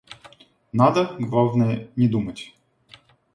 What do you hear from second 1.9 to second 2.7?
не думать.